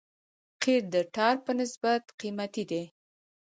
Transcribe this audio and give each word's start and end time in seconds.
قیر 0.61 0.83
د 0.93 0.95
ټار 1.15 1.35
په 1.45 1.51
نسبت 1.59 2.03
قیمتي 2.19 2.63
دی 2.71 2.83